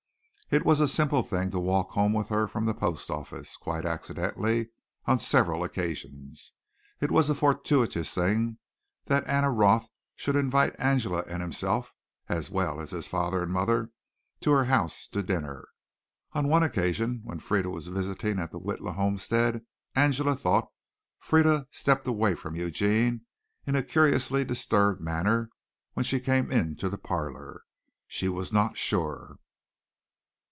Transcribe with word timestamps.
It 0.53 0.65
was 0.65 0.81
a 0.81 0.87
simple 0.89 1.23
thing 1.23 1.49
to 1.51 1.59
walk 1.61 1.91
home 1.91 2.11
with 2.11 2.27
her 2.27 2.45
from 2.45 2.65
the 2.65 2.73
post 2.73 3.09
office 3.09 3.55
quite 3.55 3.85
accidentally 3.85 4.67
on 5.05 5.17
several 5.17 5.63
occasions. 5.63 6.51
It 6.99 7.09
was 7.09 7.29
a 7.29 7.35
fortuitous 7.35 8.13
thing 8.13 8.57
that 9.05 9.25
Anna 9.29 9.49
Roth 9.49 9.87
should 10.13 10.35
invite 10.35 10.75
Angela 10.77 11.23
and 11.25 11.41
himself, 11.41 11.93
as 12.27 12.49
well 12.49 12.81
as 12.81 12.89
his 12.89 13.07
father 13.07 13.43
and 13.43 13.53
mother, 13.53 13.91
to 14.41 14.51
her 14.51 14.65
house 14.65 15.07
to 15.13 15.23
dinner. 15.23 15.69
On 16.33 16.49
one 16.49 16.63
occasion 16.63 17.21
when 17.23 17.39
Frieda 17.39 17.69
was 17.69 17.87
visiting 17.87 18.37
at 18.37 18.51
the 18.51 18.59
Witla 18.59 18.95
homestead, 18.95 19.61
Angela 19.95 20.35
thought 20.35 20.69
Frieda 21.17 21.65
stepped 21.71 22.05
away 22.09 22.35
from 22.35 22.57
Eugene 22.57 23.21
in 23.65 23.77
a 23.77 23.83
curiously 23.83 24.43
disturbed 24.43 24.99
manner 24.99 25.49
when 25.93 26.03
she 26.03 26.19
came 26.19 26.51
into 26.51 26.89
the 26.89 26.97
parlor. 26.97 27.61
She 28.05 28.27
was 28.27 28.51
not 28.51 28.75
sure. 28.77 29.37